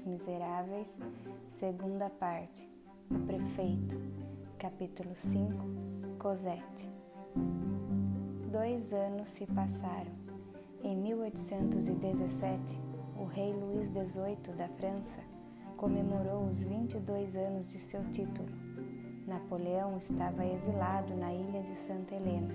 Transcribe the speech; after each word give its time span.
Os 0.00 0.06
Miseráveis, 0.06 0.98
segunda 1.58 2.08
parte. 2.08 2.66
Prefeito, 3.26 4.00
capítulo 4.58 5.14
5. 5.14 6.16
Cosette. 6.18 6.88
Dois 8.50 8.94
anos 8.94 9.28
se 9.28 9.44
passaram. 9.48 10.10
Em 10.82 10.96
1817, 10.96 12.80
o 13.18 13.26
rei 13.26 13.52
Luís 13.52 13.90
XVIII 13.90 14.56
da 14.56 14.68
França 14.68 15.20
comemorou 15.76 16.46
os 16.46 16.62
22 16.62 17.36
anos 17.36 17.68
de 17.68 17.78
seu 17.78 18.02
título. 18.10 18.48
Napoleão 19.26 19.98
estava 19.98 20.46
exilado 20.46 21.14
na 21.14 21.30
ilha 21.30 21.62
de 21.62 21.76
Santa 21.76 22.14
Helena. 22.14 22.54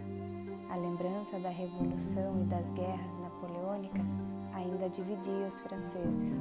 A 0.72 0.78
lembrança 0.78 1.38
da 1.38 1.50
Revolução 1.50 2.42
e 2.42 2.46
das 2.46 2.68
guerras 2.72 3.20
napoleônicas 3.20 4.10
ainda 4.52 4.90
dividia 4.90 5.48
os 5.48 5.62
franceses. 5.62 6.34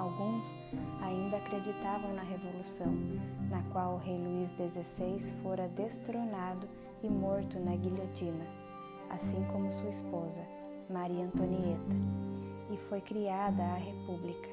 Alguns 0.00 0.46
ainda 1.02 1.36
acreditavam 1.36 2.14
na 2.14 2.22
Revolução, 2.22 2.90
na 3.50 3.62
qual 3.64 3.96
o 3.96 3.98
rei 3.98 4.16
Luís 4.16 4.48
XVI 4.52 5.20
fora 5.42 5.68
destronado 5.68 6.66
e 7.02 7.08
morto 7.10 7.60
na 7.60 7.76
guilhotina, 7.76 8.46
assim 9.10 9.44
como 9.52 9.70
sua 9.70 9.90
esposa, 9.90 10.40
Maria 10.88 11.26
Antonieta, 11.26 11.94
e 12.72 12.78
foi 12.88 13.02
criada 13.02 13.62
a 13.62 13.74
República. 13.74 14.48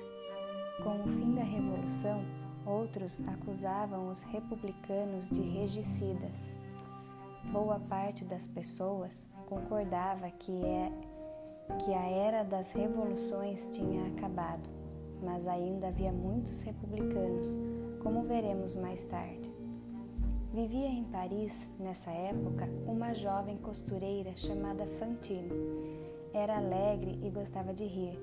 Com 0.83 0.95
o 0.97 1.07
fim 1.17 1.33
da 1.33 1.43
Revolução, 1.43 2.25
outros 2.65 3.25
acusavam 3.25 4.09
os 4.09 4.21
republicanos 4.23 5.29
de 5.29 5.41
regicidas. 5.43 6.53
Boa 7.53 7.79
parte 7.79 8.25
das 8.25 8.49
pessoas 8.49 9.23
concordava 9.45 10.29
que, 10.29 10.51
é, 10.65 10.91
que 11.85 11.93
a 11.93 12.05
era 12.05 12.43
das 12.43 12.73
revoluções 12.73 13.65
tinha 13.71 14.07
acabado 14.07 14.76
mas 15.21 15.47
ainda 15.47 15.87
havia 15.87 16.11
muitos 16.11 16.61
republicanos, 16.61 17.55
como 18.01 18.23
veremos 18.23 18.75
mais 18.75 19.03
tarde. 19.05 19.51
Vivia 20.53 20.87
em 20.87 21.03
Paris, 21.03 21.53
nessa 21.77 22.09
época, 22.09 22.67
uma 22.87 23.13
jovem 23.13 23.57
costureira 23.57 24.35
chamada 24.35 24.87
Fantine. 24.97 25.49
Era 26.33 26.57
alegre 26.57 27.19
e 27.21 27.29
gostava 27.29 27.73
de 27.73 27.85
rir. 27.85 28.17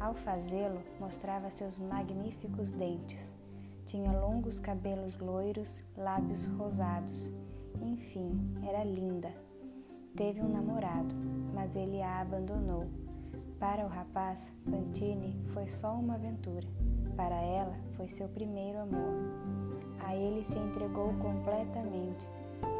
Ao 0.00 0.14
fazê-lo, 0.14 0.82
mostrava 0.98 1.50
seus 1.50 1.78
magníficos 1.78 2.72
dentes. 2.72 3.28
Tinha 3.86 4.10
longos 4.18 4.58
cabelos 4.58 5.18
loiros, 5.18 5.82
lábios 5.96 6.46
rosados. 6.46 7.30
Enfim, 7.80 8.32
era 8.66 8.82
linda. 8.82 9.30
Teve 10.16 10.40
um 10.40 10.48
namorado, 10.48 11.14
mas 11.54 11.76
ele 11.76 12.02
a 12.02 12.20
abandonou 12.20 12.88
para 13.58 13.84
o 13.84 13.88
rapaz, 13.88 14.50
Fantine 14.68 15.36
foi 15.52 15.66
só 15.68 15.92
uma 15.94 16.14
aventura. 16.14 16.66
Para 17.16 17.36
ela, 17.36 17.76
foi 17.96 18.08
seu 18.08 18.28
primeiro 18.28 18.78
amor. 18.80 19.14
A 20.04 20.16
ele 20.16 20.44
se 20.44 20.58
entregou 20.58 21.12
completamente. 21.14 22.26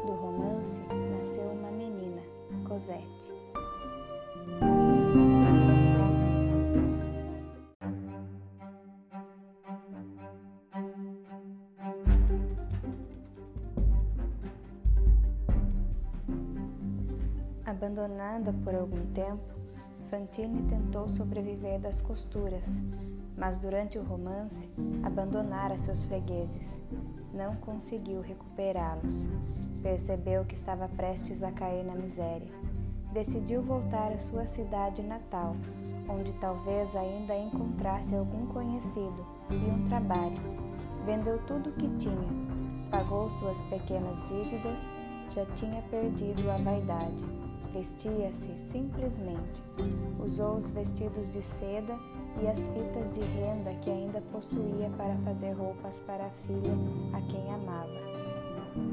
Do 0.05 0.13
romance 0.13 0.81
nasceu 1.17 1.51
uma 1.51 1.71
menina, 1.71 2.21
Cosette. 2.67 3.31
Abandonada 17.65 18.53
por 18.63 18.75
algum 18.75 19.05
tempo, 19.13 19.60
Fantine 20.11 20.63
tentou 20.63 21.07
sobreviver 21.07 21.79
das 21.79 22.01
costuras, 22.01 22.65
mas 23.37 23.57
durante 23.57 23.97
o 23.97 24.03
romance 24.03 24.69
abandonara 25.01 25.77
seus 25.77 26.03
fregueses. 26.03 26.69
Não 27.33 27.55
conseguiu 27.55 28.19
recuperá-los. 28.19 29.25
Percebeu 29.81 30.43
que 30.43 30.53
estava 30.53 30.89
prestes 30.89 31.41
a 31.41 31.51
cair 31.53 31.85
na 31.85 31.95
miséria. 31.95 32.51
Decidiu 33.13 33.61
voltar 33.61 34.11
à 34.11 34.17
sua 34.17 34.45
cidade 34.47 35.01
natal, 35.01 35.55
onde 36.09 36.33
talvez 36.41 36.93
ainda 36.93 37.33
encontrasse 37.33 38.13
algum 38.13 38.47
conhecido 38.47 39.25
e 39.49 39.55
um 39.55 39.85
trabalho. 39.85 40.41
Vendeu 41.05 41.41
tudo 41.45 41.69
o 41.69 41.73
que 41.73 41.87
tinha, 41.99 42.27
pagou 42.89 43.29
suas 43.31 43.57
pequenas 43.67 44.17
dívidas, 44.27 44.77
já 45.29 45.45
tinha 45.55 45.81
perdido 45.83 46.51
a 46.51 46.57
vaidade 46.57 47.41
Vestia-se 47.73 48.57
simplesmente. 48.71 49.63
Usou 50.23 50.57
os 50.57 50.69
vestidos 50.71 51.29
de 51.29 51.41
seda 51.41 51.97
e 52.41 52.47
as 52.47 52.67
fitas 52.69 53.09
de 53.13 53.21
renda 53.21 53.73
que 53.81 53.89
ainda 53.89 54.21
possuía 54.31 54.89
para 54.97 55.15
fazer 55.17 55.53
roupas 55.53 55.99
para 56.01 56.25
a 56.25 56.29
filha 56.45 56.73
a 57.13 57.21
quem 57.21 57.53
amava. 57.53 57.87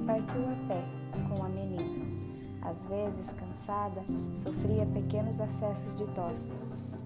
Partiu 0.07 0.43
a 0.43 0.69
pé 0.69 0.85
com 1.29 1.45
a 1.45 1.49
menina. 1.49 2.07
Às 2.63 2.85
vezes, 2.85 3.27
cansada, 3.33 4.05
sofria 4.37 4.87
pequenos 4.87 5.41
acessos 5.41 5.97
de 5.97 6.07
tosse. 6.09 6.53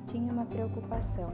Tinha 0.09 0.33
uma 0.33 0.45
preocupação: 0.45 1.33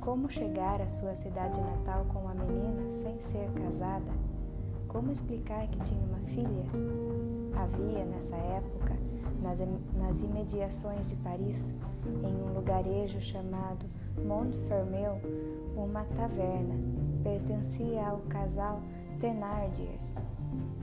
como 0.00 0.30
chegar 0.30 0.80
à 0.80 0.88
sua 0.88 1.14
cidade 1.16 1.60
natal 1.60 2.04
com 2.12 2.28
a 2.28 2.34
menina 2.34 2.92
sem 3.02 3.20
ser 3.32 3.50
casada? 3.52 4.12
Como 4.88 5.10
explicar 5.10 5.66
que 5.68 5.80
tinha 5.80 6.04
uma 6.04 6.20
filha? 6.20 6.64
Havia, 7.56 8.04
nessa 8.04 8.36
época, 8.36 8.96
nas, 9.42 9.58
nas 9.58 10.20
imediações 10.20 11.10
de 11.10 11.16
Paris, 11.16 11.62
em 12.06 12.42
um 12.42 12.54
lugarejo 12.54 13.20
chamado 13.20 13.86
Montfermeil, 14.24 15.20
uma 15.76 16.04
taverna. 16.04 16.74
Pertencia 17.22 18.06
ao 18.06 18.18
casal 18.28 18.82
Thenardier. 19.20 19.98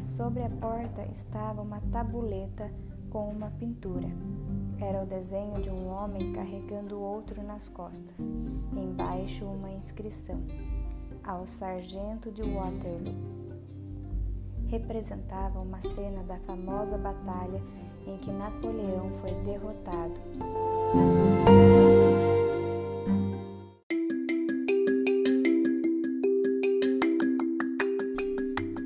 Sobre 0.03 0.43
a 0.43 0.49
porta 0.49 1.03
estava 1.11 1.61
uma 1.61 1.79
tabuleta 1.91 2.71
com 3.09 3.29
uma 3.29 3.51
pintura. 3.51 4.07
Era 4.79 5.03
o 5.03 5.05
desenho 5.05 5.61
de 5.61 5.69
um 5.69 5.87
homem 5.87 6.33
carregando 6.33 6.99
outro 6.99 7.43
nas 7.43 7.69
costas. 7.69 8.15
Embaixo, 8.73 9.45
uma 9.45 9.69
inscrição: 9.69 10.41
Ao 11.23 11.47
Sargento 11.47 12.31
de 12.31 12.41
Waterloo 12.41 13.50
representava 14.71 15.59
uma 15.59 15.81
cena 15.81 16.23
da 16.23 16.37
famosa 16.39 16.97
batalha 16.97 17.61
em 18.07 18.17
que 18.19 18.31
Napoleão 18.31 19.11
foi 19.19 19.31
derrotado. 19.43 20.13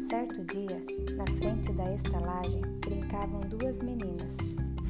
Certo 0.10 0.44
dia, 0.46 0.84
na 1.16 1.26
frente 1.38 1.72
da 1.74 1.94
estalagem, 1.94 2.62
brincavam 2.84 3.42
duas 3.42 3.78
meninas, 3.78 4.34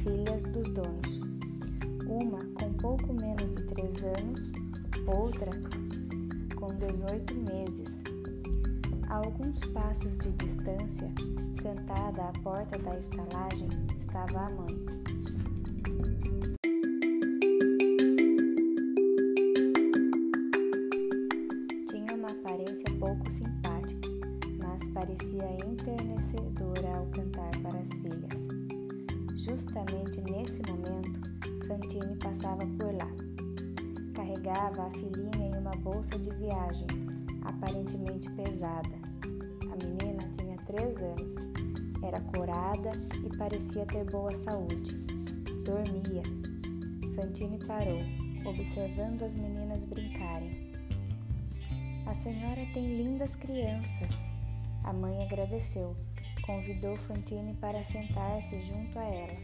filhas 0.01 0.44
dos 0.45 0.73
donos. 0.73 1.19
Uma 2.07 2.45
com 2.53 2.72
pouco 2.73 3.13
menos 3.13 3.53
de 3.53 3.63
três 3.63 4.01
anos, 4.01 4.51
outra 5.05 5.51
com 6.55 6.67
18 6.67 7.34
meses 7.34 7.94
a 9.09 9.17
alguns 9.17 9.59
passos 9.73 10.17
de 10.17 10.31
distância, 10.33 11.11
sentada 11.61 12.23
à 12.23 12.31
porta 12.41 12.77
da 12.79 12.97
estalagem, 12.97 13.67
estava 13.99 14.39
a 14.39 14.49
mãe. 14.51 14.85
Tinha 21.89 22.16
uma 22.16 22.29
aparência 22.29 22.85
pouco 22.99 23.31
simpática, 23.31 24.09
mas 24.59 24.88
parecia 24.93 25.57
enternecedora 25.66 26.97
ao 26.97 27.05
cantar 27.07 27.51
para 27.61 27.79
as 27.79 27.89
filhas. 27.89 29.43
Justamente 29.43 30.22
nesse 30.22 30.61
momento, 30.72 31.22
Fantine 31.67 32.16
passava 32.17 32.66
por 32.78 32.93
lá. 32.93 33.09
Carregava 34.13 34.87
a 34.87 34.91
filhinha 34.91 35.47
em 35.47 35.59
uma 35.59 35.72
bolsa 35.72 36.17
de 36.17 36.29
viagem, 36.37 36.87
aparentemente 37.46 38.30
pesada. 38.32 38.96
A 39.72 39.86
menina 39.86 40.30
tinha 40.38 40.58
três 40.66 40.97
anos, 40.97 41.36
era 42.03 42.22
corada 42.22 42.92
e 43.24 43.38
parecia 43.38 43.86
ter 43.86 44.03
boa 44.06 44.32
saúde. 44.44 44.94
Dormia. 45.66 46.24
Fantine 47.16 47.58
parou, 47.66 48.00
observando 48.46 49.24
as 49.24 49.36
meninas 49.36 49.86
brincarem. 49.86 50.72
A 52.06 52.14
senhora 52.14 52.62
tem 52.74 52.97
lindas 52.97 53.36
crianças. 53.36 54.09
A 54.84 54.94
mãe 54.94 55.24
agradeceu. 55.24 55.96
Convidou 56.46 56.96
Fantine 56.97 57.56
para 57.56 57.84
sentar-se 57.86 58.62
junto 58.68 59.00
a 59.00 59.03
ela. 59.03 59.38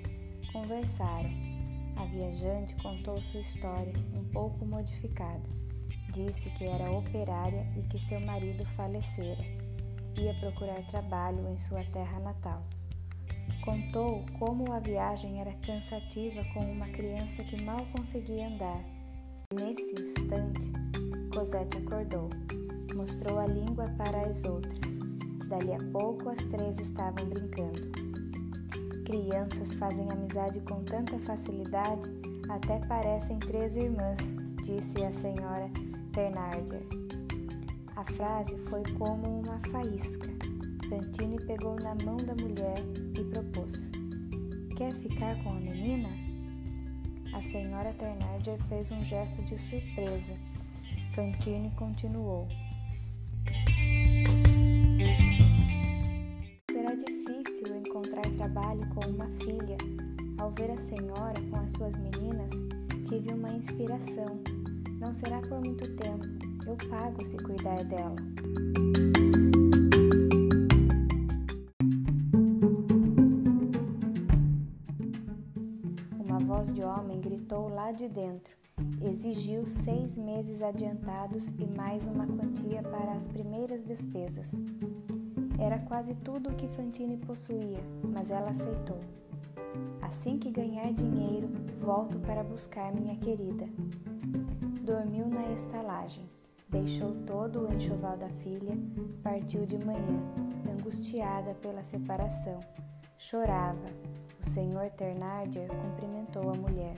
Conversaram. 0.53 1.31
A 1.95 2.05
viajante 2.05 2.75
contou 2.75 3.19
sua 3.23 3.41
história, 3.41 3.93
um 4.15 4.23
pouco 4.25 4.63
modificada. 4.65 5.41
Disse 6.13 6.49
que 6.57 6.65
era 6.65 6.91
operária 6.91 7.65
e 7.77 7.81
que 7.83 7.99
seu 8.07 8.19
marido 8.19 8.65
falecera 8.75 9.43
ia 10.17 10.33
procurar 10.41 10.85
trabalho 10.87 11.47
em 11.47 11.57
sua 11.57 11.83
terra 11.85 12.19
natal. 12.19 12.61
Contou 13.63 14.25
como 14.37 14.71
a 14.73 14.79
viagem 14.79 15.39
era 15.39 15.53
cansativa 15.65 16.43
com 16.53 16.59
uma 16.59 16.87
criança 16.89 17.43
que 17.43 17.61
mal 17.61 17.85
conseguia 17.95 18.47
andar. 18.47 18.83
Nesse 19.53 19.93
instante, 20.01 20.71
Cosette 21.33 21.77
acordou. 21.77 22.29
Mostrou 22.93 23.39
a 23.39 23.47
língua 23.47 23.85
para 23.97 24.21
as 24.27 24.43
outras. 24.43 24.79
Dali 25.47 25.73
a 25.73 25.91
pouco 25.91 26.29
as 26.29 26.43
três 26.45 26.77
estavam 26.79 27.25
brincando. 27.25 27.91
Crianças 29.05 29.73
fazem 29.75 30.09
amizade 30.11 30.59
com 30.61 30.83
tanta 30.83 31.17
facilidade, 31.19 32.09
até 32.49 32.79
parecem 32.87 33.37
três 33.39 33.75
irmãs, 33.75 34.17
disse 34.63 35.03
a 35.03 35.11
senhora 35.13 35.69
Thénardier. 36.13 36.83
A 37.95 38.03
frase 38.13 38.55
foi 38.69 38.83
como 38.97 39.41
uma 39.41 39.59
faísca. 39.71 40.27
Fantine 40.89 41.37
pegou 41.45 41.75
na 41.75 41.95
mão 42.03 42.17
da 42.17 42.35
mulher 42.35 42.79
e 43.17 43.23
propôs: 43.25 43.89
Quer 44.77 44.93
ficar 44.95 45.41
com 45.43 45.49
a 45.49 45.59
menina? 45.59 46.09
A 47.33 47.41
senhora 47.43 47.93
Thénardier 47.93 48.57
fez 48.67 48.91
um 48.91 49.03
gesto 49.05 49.41
de 49.43 49.57
surpresa. 49.57 50.37
Fantine 51.13 51.71
continuou: 51.71 52.47
trabalho 58.41 58.81
com 58.95 59.07
uma 59.07 59.27
filha, 59.39 59.77
ao 60.39 60.51
ver 60.51 60.71
a 60.71 60.77
senhora 60.77 61.39
com 61.49 61.59
as 61.59 61.71
suas 61.73 61.95
meninas, 61.95 62.49
tive 63.07 63.33
uma 63.33 63.49
inspiração. 63.51 64.60
Não 65.01 65.15
será 65.15 65.41
por 65.41 65.59
muito 65.59 65.89
tempo, 65.95 66.23
eu 66.67 66.77
pago 66.87 67.25
se 67.25 67.35
cuidar 67.37 67.83
dela. 67.85 68.13
Uma 76.19 76.37
voz 76.37 76.71
de 76.71 76.83
homem 76.83 77.19
gritou 77.19 77.67
lá 77.67 77.91
de 77.91 78.07
dentro. 78.07 78.55
Exigiu 79.03 79.65
seis 79.65 80.15
meses 80.15 80.61
adiantados 80.61 81.47
e 81.57 81.65
mais 81.75 82.05
uma 82.05 82.27
quantia 82.27 82.83
para 82.83 83.13
as 83.13 83.27
primeiras 83.27 83.81
despesas. 83.81 84.51
Era 85.59 85.79
quase 85.79 86.13
tudo 86.23 86.51
o 86.51 86.55
que 86.55 86.67
Fantine 86.67 87.17
possuía, 87.17 87.79
mas 88.03 88.29
ela 88.29 88.51
aceitou. 88.51 88.99
Assim 89.99 90.37
que 90.37 90.51
ganhar 90.51 90.93
dinheiro, 90.93 91.49
volto 91.79 92.19
para 92.19 92.43
buscar 92.43 92.93
minha 92.93 93.15
querida. 93.15 93.67
Dormiu 94.81 95.27
na 95.27 95.51
estalagem, 95.51 96.27
deixou 96.67 97.13
todo 97.27 97.67
o 97.67 97.71
enxoval 97.71 98.17
da 98.17 98.29
filha, 98.29 98.75
partiu 99.21 99.63
de 99.63 99.77
manhã, 99.77 100.19
angustiada 100.67 101.53
pela 101.61 101.83
separação. 101.83 102.59
Chorava. 103.15 103.85
O 104.43 104.49
senhor 104.49 104.89
Ternardier 104.89 105.67
cumprimentou 105.67 106.49
a 106.49 106.55
mulher. 106.55 106.95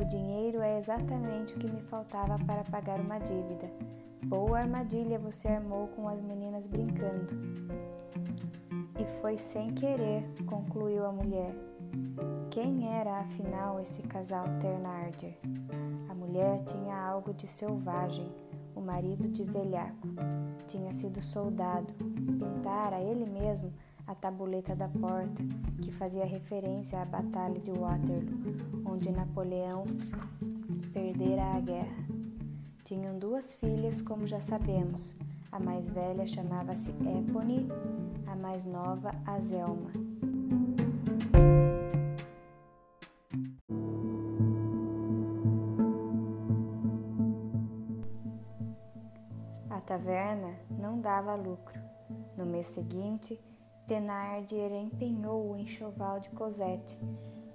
O 0.00 0.04
dinheiro 0.04 0.60
é 0.62 0.78
exatamente 0.78 1.54
o 1.54 1.58
que 1.58 1.68
me 1.68 1.82
faltava 1.82 2.38
para 2.44 2.62
pagar 2.62 3.00
uma 3.00 3.18
dívida. 3.18 3.68
Boa 4.24 4.60
armadilha 4.60 5.18
você 5.18 5.48
armou 5.48 5.88
com 5.88 6.08
as 6.08 6.22
meninas 6.22 6.68
brincando. 6.68 7.34
E 8.96 9.20
foi 9.20 9.38
sem 9.38 9.74
querer, 9.74 10.22
concluiu 10.46 11.04
a 11.04 11.10
mulher. 11.10 11.52
Quem 12.56 12.88
era 12.88 13.20
afinal 13.20 13.78
esse 13.80 14.00
casal 14.04 14.46
Ternardier? 14.62 15.36
A 16.08 16.14
mulher 16.14 16.64
tinha 16.64 16.96
algo 16.96 17.34
de 17.34 17.46
selvagem, 17.46 18.32
o 18.74 18.80
marido 18.80 19.28
de 19.28 19.44
velhaco. 19.44 20.08
Tinha 20.66 20.90
sido 20.94 21.20
soldado, 21.20 21.92
pintara 21.92 22.98
ele 22.98 23.26
mesmo 23.26 23.70
a 24.06 24.14
tabuleta 24.14 24.74
da 24.74 24.88
porta, 24.88 25.44
que 25.82 25.92
fazia 25.92 26.24
referência 26.24 26.98
à 26.98 27.04
Batalha 27.04 27.60
de 27.60 27.72
Waterloo, 27.72 28.86
onde 28.86 29.10
Napoleão 29.10 29.84
perdera 30.94 31.56
a 31.56 31.60
guerra. 31.60 32.06
Tinham 32.84 33.18
duas 33.18 33.54
filhas, 33.56 34.00
como 34.00 34.26
já 34.26 34.40
sabemos. 34.40 35.14
A 35.52 35.60
mais 35.60 35.90
velha 35.90 36.26
chamava-se 36.26 36.88
Epone, 36.88 37.68
a 38.26 38.34
mais 38.34 38.64
nova, 38.64 39.10
Azelma. 39.26 40.15
A 49.76 49.80
taverna 49.82 50.54
não 50.70 50.98
dava 51.02 51.34
lucro. 51.34 51.78
No 52.34 52.46
mês 52.46 52.66
seguinte, 52.68 53.38
Thenardier 53.86 54.72
empenhou 54.72 55.50
o 55.50 55.56
enxoval 55.58 56.18
de 56.18 56.30
Cosette. 56.30 56.98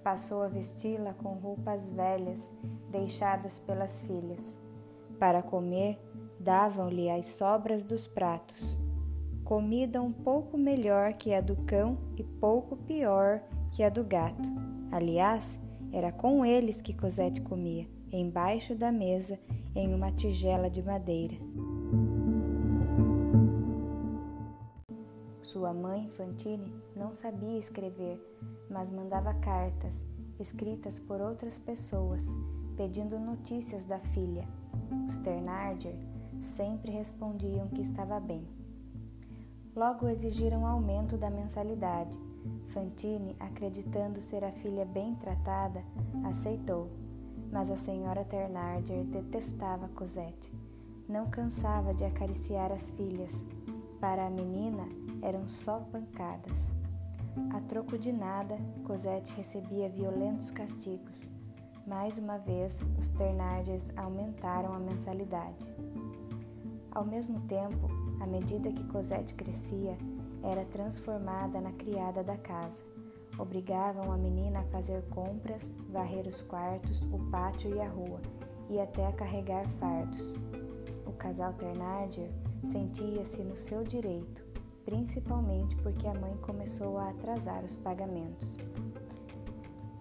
Passou 0.03 0.43
a 0.43 0.47
vesti-la 0.47 1.15
com 1.15 1.29
roupas 1.33 1.89
velhas 1.89 2.47
deixadas 2.91 3.57
pelas 3.57 3.99
filhas. 4.03 4.55
Para 5.17 5.41
comer, 5.41 5.99
davam-lhe 6.39 7.09
as 7.09 7.25
sobras 7.25 7.83
dos 7.83 8.05
pratos. 8.05 8.77
Comida 9.43 9.99
um 9.99 10.13
pouco 10.13 10.59
melhor 10.59 11.13
que 11.13 11.33
a 11.33 11.41
do 11.41 11.55
cão 11.63 11.97
e 12.15 12.23
pouco 12.23 12.77
pior 12.77 13.41
que 13.71 13.81
a 13.81 13.89
do 13.89 14.03
gato. 14.03 14.47
Aliás, 14.91 15.59
era 15.91 16.11
com 16.11 16.45
eles 16.45 16.83
que 16.83 16.93
Cosette 16.93 17.41
comia, 17.41 17.87
embaixo 18.11 18.75
da 18.75 18.91
mesa, 18.91 19.39
em 19.73 19.91
uma 19.95 20.11
tigela 20.11 20.69
de 20.69 20.83
madeira. 20.83 21.35
Sua 25.51 25.73
mãe, 25.73 26.09
Fantine, 26.11 26.73
não 26.95 27.13
sabia 27.13 27.59
escrever, 27.59 28.17
mas 28.69 28.89
mandava 28.89 29.33
cartas, 29.33 29.93
escritas 30.39 30.97
por 30.97 31.19
outras 31.19 31.59
pessoas, 31.59 32.25
pedindo 32.77 33.19
notícias 33.19 33.85
da 33.85 33.99
filha. 33.99 34.47
Os 35.09 35.17
Ternardier 35.17 35.97
sempre 36.55 36.89
respondiam 36.91 37.67
que 37.67 37.81
estava 37.81 38.17
bem. 38.17 38.47
Logo 39.75 40.07
exigiram 40.07 40.65
aumento 40.65 41.17
da 41.17 41.29
mensalidade. 41.29 42.17
Fantine, 42.67 43.35
acreditando 43.37 44.21
ser 44.21 44.45
a 44.45 44.53
filha 44.53 44.85
bem 44.85 45.15
tratada, 45.15 45.83
aceitou, 46.23 46.87
mas 47.51 47.69
a 47.69 47.75
senhora 47.75 48.23
Ternardier 48.23 49.03
detestava 49.03 49.89
Cosette. 49.89 50.49
Não 51.09 51.29
cansava 51.29 51.93
de 51.93 52.05
acariciar 52.05 52.71
as 52.71 52.89
filhas. 52.91 53.33
Para 54.01 54.25
a 54.25 54.29
menina, 54.31 54.89
eram 55.21 55.47
só 55.47 55.79
pancadas. 55.91 56.67
A 57.53 57.61
troco 57.61 57.99
de 57.99 58.11
nada, 58.11 58.57
Cosette 58.83 59.31
recebia 59.33 59.89
violentos 59.89 60.49
castigos. 60.49 61.21
Mais 61.85 62.17
uma 62.17 62.39
vez, 62.39 62.83
os 62.99 63.09
Ternardes 63.09 63.95
aumentaram 63.95 64.73
a 64.73 64.79
mensalidade. 64.79 65.71
Ao 66.91 67.05
mesmo 67.05 67.41
tempo, 67.41 67.87
à 68.19 68.25
medida 68.25 68.71
que 68.71 68.83
Cosette 68.85 69.35
crescia, 69.35 69.95
era 70.41 70.65
transformada 70.65 71.61
na 71.61 71.71
criada 71.73 72.23
da 72.23 72.37
casa. 72.37 72.81
Obrigavam 73.37 74.11
a 74.11 74.17
menina 74.17 74.61
a 74.61 74.71
fazer 74.71 75.03
compras, 75.09 75.71
varrer 75.91 76.27
os 76.27 76.41
quartos, 76.41 77.03
o 77.03 77.19
pátio 77.29 77.75
e 77.75 77.79
a 77.79 77.87
rua, 77.87 78.19
e 78.67 78.79
até 78.79 79.05
a 79.05 79.13
carregar 79.13 79.67
fardos. 79.79 80.33
O 81.05 81.11
casal 81.13 81.53
Ternardier 81.53 82.31
sentia-se 82.69 83.43
no 83.43 83.55
seu 83.55 83.83
direito, 83.83 84.43
principalmente 84.85 85.75
porque 85.77 86.07
a 86.07 86.13
mãe 86.13 86.35
começou 86.37 86.97
a 86.97 87.09
atrasar 87.09 87.63
os 87.63 87.75
pagamentos. 87.77 88.57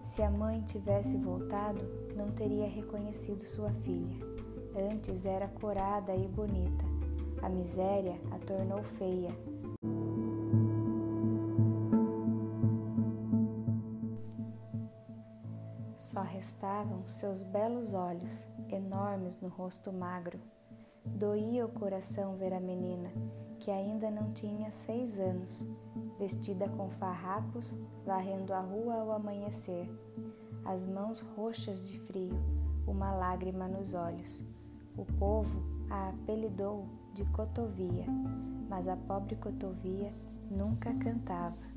Se 0.05 0.21
a 0.21 0.29
mãe 0.29 0.61
tivesse 0.63 1.17
voltado, 1.17 1.81
não 2.15 2.31
teria 2.31 2.67
reconhecido 2.67 3.45
sua 3.45 3.71
filha. 3.71 4.15
Antes 4.75 5.25
era 5.25 5.47
corada 5.47 6.13
e 6.15 6.27
bonita. 6.27 6.83
A 7.41 7.49
miséria 7.49 8.19
a 8.31 8.37
tornou 8.39 8.83
feia. 8.83 9.29
Só 15.99 16.21
restavam 16.21 17.07
seus 17.07 17.41
belos 17.41 17.93
olhos, 17.93 18.49
enormes 18.69 19.39
no 19.39 19.47
rosto 19.47 19.93
magro. 19.93 20.39
Doía 21.05 21.65
o 21.65 21.69
coração 21.69 22.35
ver 22.35 22.53
a 22.53 22.59
menina, 22.59 23.11
que 23.59 23.71
ainda 23.71 24.09
não 24.09 24.31
tinha 24.33 24.71
seis 24.71 25.19
anos, 25.19 25.67
vestida 26.17 26.67
com 26.69 26.89
farrapos, 26.91 27.75
varrendo 28.05 28.53
a 28.53 28.59
rua 28.59 28.95
ao 28.95 29.11
amanhecer, 29.11 29.89
as 30.65 30.85
mãos 30.85 31.21
roxas 31.35 31.87
de 31.87 31.99
frio, 31.99 32.37
uma 32.87 33.13
lágrima 33.13 33.67
nos 33.67 33.93
olhos. 33.93 34.43
O 34.97 35.05
povo 35.05 35.63
a 35.89 36.09
apelidou 36.09 36.85
de 37.13 37.25
Cotovia, 37.25 38.05
mas 38.69 38.87
a 38.87 38.95
pobre 38.95 39.35
Cotovia 39.35 40.11
nunca 40.49 40.93
cantava. 40.93 41.70